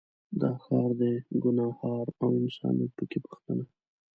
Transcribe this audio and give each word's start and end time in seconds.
دا 0.41 0.51
ښار 0.63 0.89
دی 0.99 1.13
ګنهار 1.43 2.07
او 2.21 2.29
انسانیت 2.41 2.91
په 2.97 3.03
کې 3.09 3.17
پوښتنه 3.25 3.63